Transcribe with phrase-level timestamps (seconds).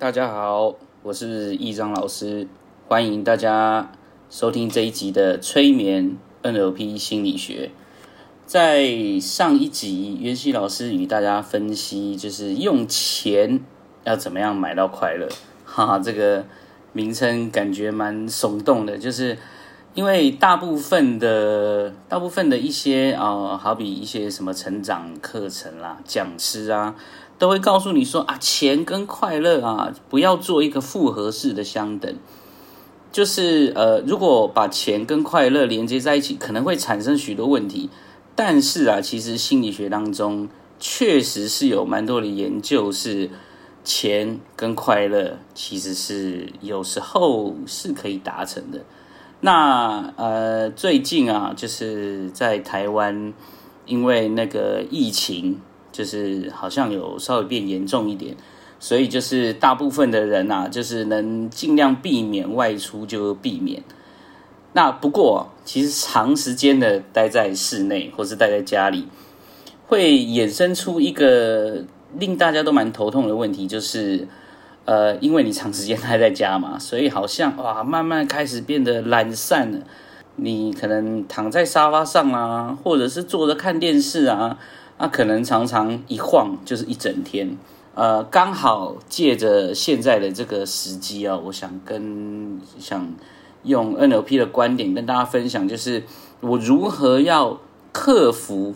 [0.00, 2.48] 大家好，我是易章老师，
[2.88, 3.92] 欢迎大家
[4.30, 7.70] 收听这一集的催眠 NLP 心理学。
[8.46, 13.60] 在上一集，袁熙老师与大家分析，就是用钱
[14.04, 15.28] 要怎么样买到快乐。
[15.66, 16.46] 哈哈，这个
[16.94, 19.36] 名称感觉蛮耸动的，就是
[19.92, 26.96] 因为大部分的大部分的一些啊，好比一些什么成长课程啦、讲师啊，
[27.40, 32.14] 都会告诉你说啊，钱跟快乐啊，不要做一个复合式的相等。
[33.10, 37.88] 就是呃，如果把钱跟快乐连接在一起，可能会产生许多问题。
[38.36, 43.30] 但是啊，其实心理学当中确实是有蛮多的研究，是
[43.82, 48.84] 钱跟快乐其实是有时候是可以达成的。
[49.40, 53.32] 那呃，最近啊，就是在台湾，
[53.86, 55.58] 因为那个疫情，
[55.92, 58.36] 就是好像有稍微变严重一点，
[58.78, 63.82] 所以就是大部分的人呐，就是能尽量避免外出就避免。
[64.72, 69.08] 那不过，其实长时间的待在室内或是待在家里，
[69.86, 71.84] 会衍生出一个
[72.16, 74.28] 令大家都蛮头痛的问题，就是，
[74.84, 79.80] 呃，因为你长时间待在家嘛，所以好像哇，慢慢开始变得懒散了。
[80.36, 84.56] 你可能躺在沙发上啊，或者是坐着看电视啊，
[85.00, 87.56] 那可能常常一晃就是一整天。
[87.94, 93.12] 呃，刚好借着现在的这个时机啊，我想跟想。
[93.62, 96.02] 用 NLP 的观点跟大家分享，就是
[96.40, 97.60] 我如何要
[97.92, 98.74] 克服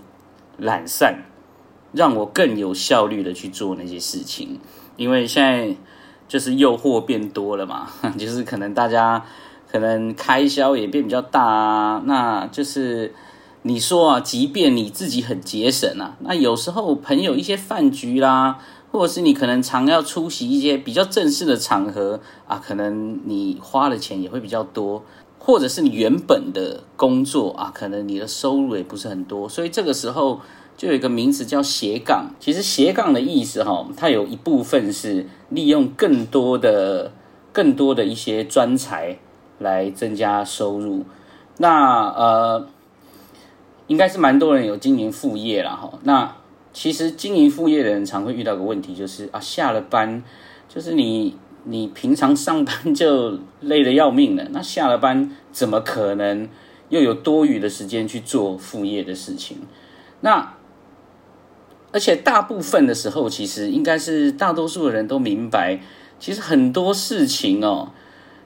[0.59, 1.23] 懒散，
[1.93, 4.61] 让我更有效率的去做那些事情。
[4.99, 5.75] 因为现在
[6.29, 9.25] 就是诱惑变多了嘛， 就是可能大家
[9.73, 12.03] 可能开销也变比较大啊。
[12.05, 13.15] 那就是
[13.67, 18.59] 你说啊，即便你自己很节省啊，那有时候朋友一些饭局啦。
[18.95, 25.03] 或者是你可能常要出席一些比较正式的场合啊，可能你花的钱也会比较多，
[25.41, 30.41] 或者是你原本的工作啊，可能你的收入也不是很多，所以这个时候
[30.77, 32.31] 就有一个名词叫斜杠。
[32.39, 37.11] 其实斜杠的意思哈，它有一部分是利用更多的、
[37.53, 39.19] 更多的一些专才
[39.59, 41.05] 来增加收入。
[41.59, 42.69] 那呃，
[43.87, 45.99] 应该是蛮多人有经营副业了哈。
[46.03, 46.37] 那
[46.73, 50.23] 其实经营副业的人常会遇到个问题，就是啊，下了班，
[50.69, 56.49] 就是你你平常上班就累得要命了，那下了班怎么可能
[56.89, 59.59] 又有多余的时间去做副业的事情？
[60.21, 60.55] 那
[61.93, 65.81] 而且大部分的时候，其实应该是大多数的人都明白，
[66.19, 67.93] 其实很多事情哦，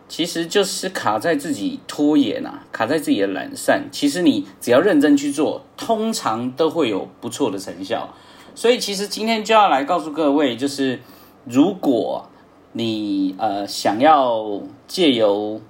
[0.08, 3.88] 其实就是卡在自己拖延啊，卡在自己的懒散。
[3.92, 5.62] 其实你只要认真去做。
[5.76, 8.12] 通常都会有不错的成效，
[8.52, 11.00] 所以其实今天就要来告诉各位，就是
[11.44, 12.28] 如果
[12.72, 15.60] 你呃想要借由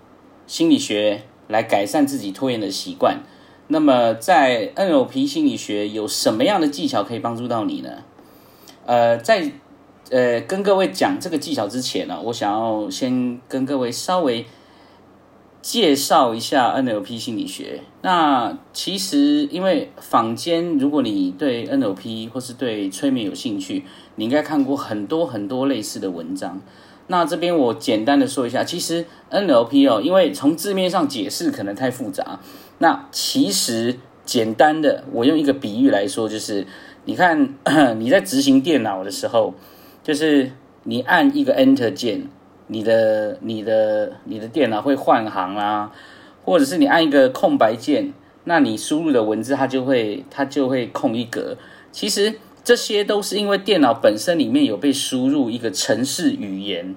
[0.46, 3.18] 心理学来改善自己拖延的习惯，
[3.68, 7.90] 那么在 NLP 心理学有什么样的技巧可以帮助到你呢？
[8.86, 9.52] 呃，在
[10.10, 14.46] 呃跟各位讲这个技巧之前呢，我想要先跟各位稍微。
[15.60, 17.80] 介绍一下 NLP 心理学。
[18.00, 26.62] 那其实，因为坊间，如果你对 NLP 或是对催眠有兴趣，你应该看过很多很多类似的文章。
[27.08, 32.38] 那这边我简单的说一下，其实 NLP 哦，因为从字面上解释可能太复杂。
[32.78, 36.66] 那其实简单的，我用一个比喻来说，就是
[37.04, 37.54] 你看
[37.98, 39.52] 你在执行电脑的时候，
[40.08, 40.50] 就是
[40.84, 42.28] 你按一个 Enter 键。
[42.70, 45.90] 你的、你的、你的电脑会换行啊，
[46.44, 48.12] 或者是你按一个空白键，
[48.44, 51.56] 那你输入的文字它就会它就会空一格。
[51.92, 56.94] 其实这些都是因为电脑本身里面有被输入一个程式语言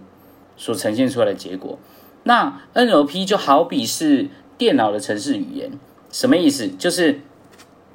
[0.57, 1.79] 所呈现出来的结果。
[2.23, 4.27] 那 NLP 就好比是
[4.57, 5.71] 电脑的程式语言，
[6.11, 6.67] 什么意思？
[6.67, 7.21] 就是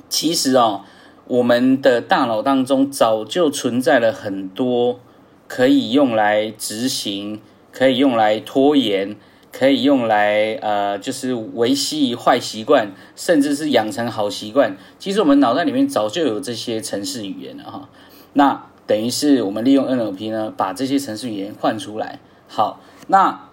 [0.09, 0.85] 其实哦，
[1.27, 5.01] 我们的大脑当中早就存在了很多
[5.47, 7.41] 可以用来执行。
[7.73, 9.17] 可以用来拖延，
[9.53, 14.79] 可以用来呃，就是维系坏习惯，甚至是养成好习惯。
[14.99, 17.91] 其实我们脑袋里面早就有这些程式语言了哈。
[18.33, 22.19] 那等于是我们利用 NLP 呢，把这些程式语言换出来。
[22.49, 23.51] 好，那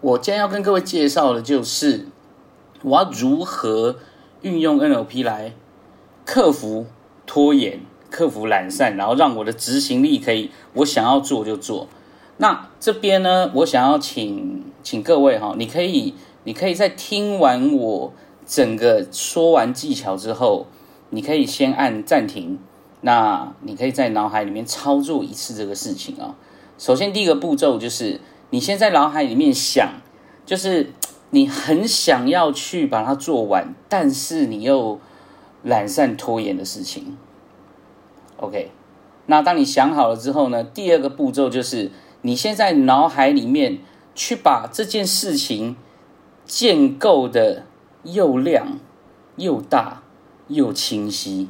[0.00, 2.06] 我今天要跟各位介绍的就是
[2.80, 3.96] 我要如何
[4.40, 5.52] 运用 NLP 来
[6.28, 6.84] 克服
[7.26, 7.80] 拖延、
[8.10, 11.88] 克服懒散，然后让我的执行力可以我想要做就做。
[12.36, 16.12] 那这边呢，我想要请请各位哈，你可以，
[16.44, 18.12] 你可以在听完我
[18.46, 20.66] 整个说完技巧之后，
[21.08, 22.58] 你可以先按暂停。
[23.00, 26.36] 那你可以在脑海里面操作一次这个事情啊。
[26.76, 28.20] 首先第一个步骤就是
[28.50, 29.88] 你先在脑海里面想，
[30.44, 30.92] 就是
[31.30, 35.00] 你很想要去把它做完，但是你又
[35.62, 37.16] 懒散拖延的事情。
[38.36, 38.70] OK，
[39.26, 41.90] 那当你想好了之后呢，第二个步骤就是
[42.22, 43.78] 你先在脑海里面
[44.14, 45.76] 去把这件事情
[46.44, 47.64] 建构的
[48.04, 48.78] 又亮
[49.36, 50.02] 又大
[50.46, 51.48] 又清晰。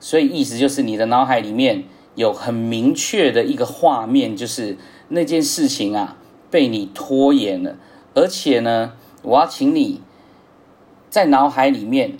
[0.00, 1.84] 所以意思就是你的脑海里面
[2.14, 4.76] 有很明确的一个画面，就是
[5.08, 6.18] 那件事情啊
[6.50, 7.76] 被你拖延了，
[8.14, 8.92] 而且呢，
[9.22, 10.02] 我要请你
[11.08, 12.18] 在脑海里面，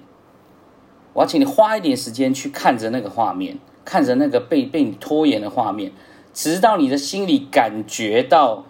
[1.15, 5.91] 我要请你花一点时间去看着那个画面，看着那个被被你拖延的画面，
[6.35, 8.67] 直到你的心里感觉到。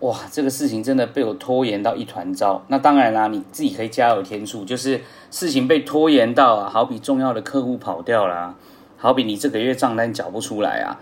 [0.00, 2.64] 哇，这个事情真的被我拖延到一团糟。
[2.66, 5.00] 那当然啦，你自己可以加油添醋，就是
[5.30, 8.56] 事情被拖延到啊，好比重要的客户跑掉了，
[8.96, 10.98] 好比你这个月账单缴不出来啊，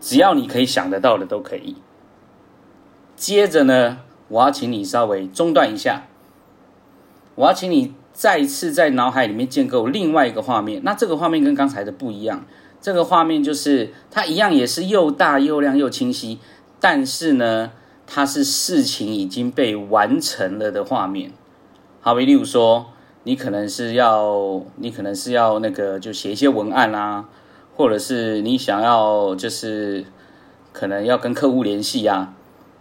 [0.00, 1.76] 只要你可以想得到的都可以。
[3.16, 3.98] 接着呢，
[4.28, 6.06] 我要请你稍微中断一下，
[7.34, 10.80] 我要请你再次在脑海里面建构另外一个画面。
[10.82, 12.44] 那这个画面跟刚才的不一样，
[12.80, 16.38] 这个画面就是它一样也是又大又亮又清晰，
[16.80, 17.70] 但是呢。
[18.10, 21.30] 它是事情已经被完成了的画面，
[22.00, 22.86] 好比例如说，
[23.24, 27.26] 你可能是要，你可能是要那个就写一些文案啦，
[27.76, 30.06] 或者是你想要就是
[30.72, 32.32] 可能要跟客户联系呀，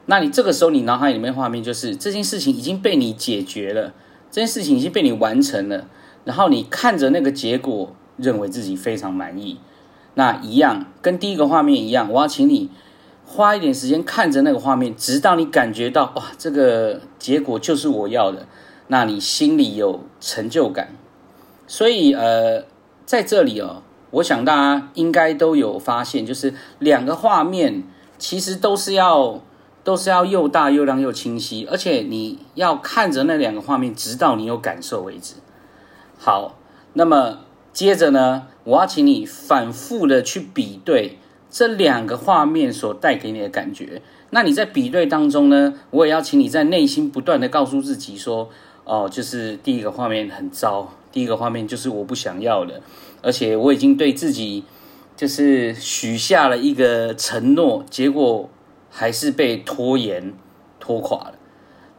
[0.06, 3.92] 那你这个时候你脑海里面画面就是这件事情已经被你解决了，
[4.32, 5.88] 这件事情已经被你完成了，
[6.26, 9.60] 然后你看着那个结果，认为自己非常满意，
[10.16, 12.70] 那一样跟第一个画面一样，我要请你。
[13.30, 18.48] 花一点时间看着那个画面，直到你感觉到哇，这个结果就是我要的，
[18.88, 20.96] 那你心里有成就感。
[21.68, 22.64] 所以呃，
[23.06, 27.84] 在这里哦，我想大家应该都有发现，就是两个画面
[28.18, 29.42] 其实都是要
[29.88, 35.36] 都是要又大又亮又清晰，而且你要看着那两个画面，直到你有感受为止。
[36.18, 36.58] 好，
[36.92, 41.20] 那么接着呢，我要请你反复的去比对。
[41.50, 44.02] 这两个画面所带给你的感觉，
[44.32, 45.76] 那你在比对当中呢？
[45.92, 48.50] 我也要请你在内心不断的告诉自己说：
[48.84, 52.82] 哦，就是第一个画面很糟，第一个画面就是我不想要的，
[53.22, 54.66] 而且我已经对自己
[55.16, 58.50] 就是许下了一个承诺，结果
[58.98, 60.34] 还是被拖延
[60.80, 61.34] 拖垮了。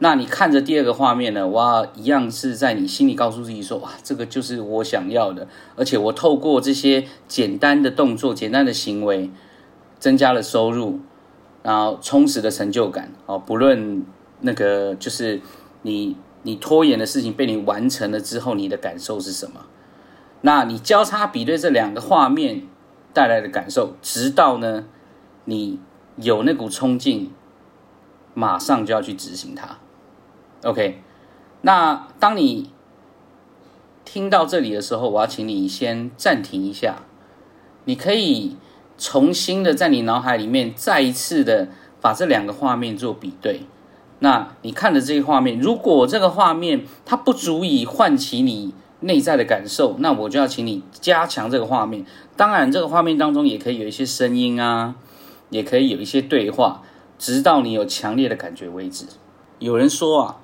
[0.00, 1.46] 那你看着第二个画面呢？
[1.46, 5.46] 哇，一样是在你心里告诉自己说：哇，这个就是我想要的，
[5.76, 9.30] 而且我透过这些简单的动作、简单的行为，
[10.00, 10.98] 增加了收入，
[11.62, 13.12] 然后充实的成就感。
[13.26, 14.04] 哦，不论
[14.40, 15.40] 那个就是
[15.82, 19.66] 你你拖延的事情被你完成了之后，你的感受是什么？
[20.40, 22.62] 那你交叉比对这两个画面
[23.12, 24.86] 带来的感受，直到呢
[25.44, 25.80] 你
[26.20, 27.30] 有那股冲劲，
[28.34, 29.78] 马上就要去执行它。
[30.64, 31.00] OK，
[31.62, 32.70] 那当你
[34.04, 36.96] 听到这里的时候，我要请你先暂停一下。
[37.84, 38.56] 你可以
[38.98, 41.68] 重新的在你脑海里面再一次的
[42.00, 43.62] 把这两个画面做比对。
[44.18, 52.04] 那你看的这个画面，如果这个画面它不足以唤起你内在的感受，那我就要请你加强这个画面。
[52.36, 54.96] 当然，这个画面当中也可以有一些声音啊，
[55.50, 56.82] 也可以有一些对话，
[57.18, 59.06] 直到你有强烈的感觉为止。
[59.58, 60.36] 有人说啊。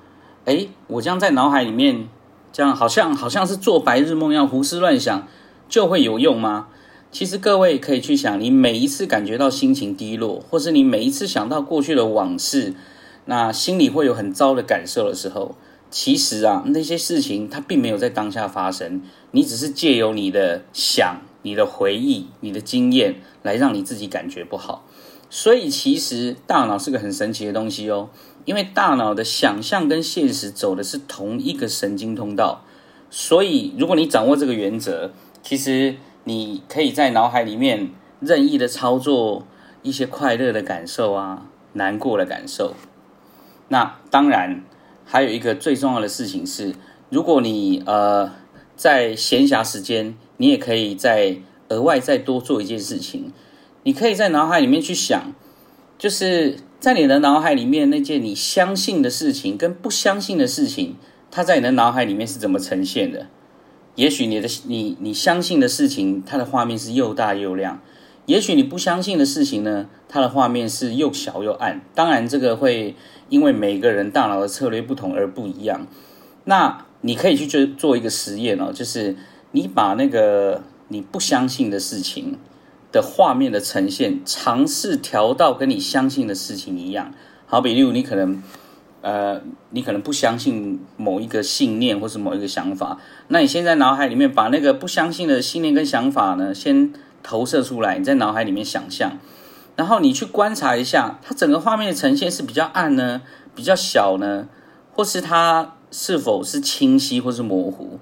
[0.45, 2.07] 哎，我这样在脑海里面，
[2.53, 5.27] 这样好像好像是做白日梦要胡思乱想，
[5.67, 6.67] 就会有用吗？
[7.11, 12.75] 其实各位可以去想，你每一次感觉到心情低落，或是你每一次想到过去的往事，
[13.25, 15.55] 那心里会有很糟的感受的时候，
[15.89, 24.85] 其实啊，那些事情它并没有在当下发生，你只是借由你的想、你的回忆、你的经验来让你自己感觉不好。
[25.35, 28.09] 所以其实大脑是个很神奇的东西哦。
[28.45, 32.63] 因为大脑的想象跟现实走的是同一个神经通道，
[33.09, 35.11] 所以如果你掌握这个原则，
[35.43, 37.89] 其实你可以在脑海里面
[38.21, 39.45] 任意的操作
[39.81, 42.73] 一些快乐的感受啊，难过的感受。
[43.67, 44.63] 那当然
[45.03, 46.73] 还有一个最重要的事情是，
[47.09, 48.31] 如果你呃
[48.77, 51.35] 在闲暇时间，你也可以在
[51.67, 53.33] 额外再多做一件事情，
[53.85, 55.33] 你可以在脑海里面去想，
[55.97, 56.57] 就是。
[56.77, 60.97] 在你的脑海里面，那件你相信的事情跟不相信的事情，
[61.31, 63.25] 它在你的脑海里面是怎么呈现的？
[63.95, 67.79] 也许你的你你相信的事情，它的画面是又大又亮；
[68.27, 71.81] 也许你不相信的事情呢，它的画面是又小又暗。
[71.95, 72.93] 当然，这个会
[73.29, 75.87] 因为每个人大脑的策略不同而不一样。
[76.43, 79.15] 那你可以去做做一个实验哦，就是
[79.53, 82.37] 你把那个你不相信的事情
[82.95, 87.13] 的画面的呈现，尝试调到跟你相信的事情一样。
[87.45, 88.41] 好比例如你可能，
[89.01, 92.97] 呃，你可能不相信某一个信念或是某一个想法，
[93.27, 99.17] 那你先在脑海里面把那个不相信的信念跟想法呢，先投射出来，你在脑海里面想象，
[99.75, 103.21] 然后你去观察一下，它整个画面的呈现是比较暗呢，
[103.53, 104.47] 比较小呢，
[104.93, 107.99] 或是它是否是清晰或是模糊。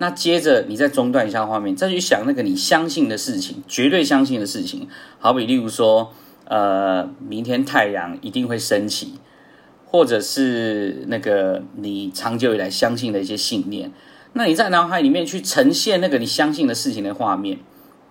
[0.00, 4.88] 那接着你再中断一下画面，再去想那个你相信的事情，绝对相信的事情。
[5.18, 6.12] 好比例如说，
[6.44, 9.14] 呃，明天太阳一定会升起，
[9.84, 13.90] 或者是那个你长久以来相信的一些信念。
[14.34, 17.58] 那你在脑海里面去呈现那个你相信的事情的画面，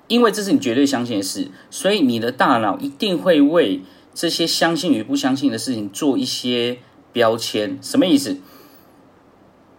[0.10, 3.80] 因为这是你绝对相信的事，所以你的大脑一定会为
[4.14, 6.80] 这些相信与不相信的事情做一些
[7.14, 7.80] 标签。
[7.82, 8.38] 什么意思？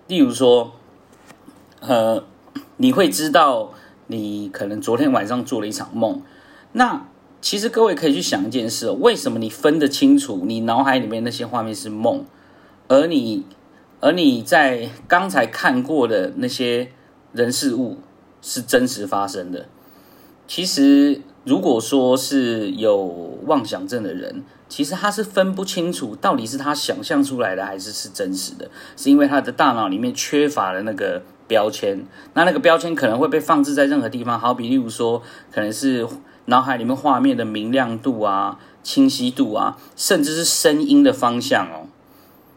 [0.07, 0.73] 例如说。
[1.81, 2.25] 呃，
[2.77, 3.73] 你会知道
[4.09, 6.21] 你可能昨天晚上做了一场梦。
[6.73, 7.07] 那
[7.41, 12.25] 其实各位可以去想一件事：为什么你分得清楚你脑海里面那些画面是梦，
[12.89, 13.47] 而你
[14.01, 16.91] 而你在刚才看过的那些
[17.33, 17.99] 人事物
[18.43, 19.67] 是真实发生的？
[20.49, 22.97] 其实，如果说是有
[23.47, 31.23] 妄想症的人，其实他是分不清楚到底是他想象出来的还是是真实的，是因为他的大脑里面缺乏了那个。
[31.49, 36.07] 标签，那那个标签可能会被放置在任何地方，好比例如说，可能是
[36.45, 41.89] 脑海里面画面的明亮度啊、清晰度啊，甚至是声音的方向哦。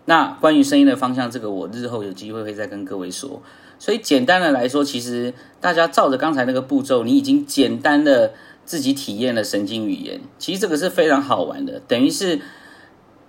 [0.06, 3.42] 那关于声音的方向，这个我日后有机会会再跟各位说。
[3.80, 8.34] 所以简单的来说，其实大家照着刚才那个步骤，你已经简单的
[8.64, 10.22] 自己体验了神经语言。
[10.38, 12.40] 其实这个是非常好玩的，等于是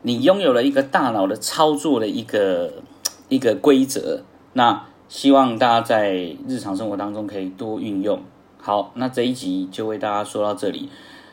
[0.03, 2.83] 你拥有了一个大脑的操作的一个
[3.29, 4.25] 一个规则。
[4.53, 8.19] 那希望大家在日常生活当中可以多运用。
[8.57, 10.89] 好，那这一集就为大家说到这里。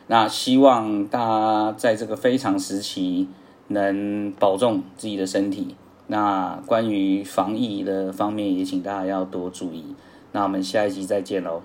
[0.06, 3.26] 那希望大家在这个非常时期
[3.68, 5.76] 能保重自己的身体。
[6.08, 9.82] 那关于防疫的方面，也请大家要多注意。
[10.32, 11.62] 那我们下一集再见喽。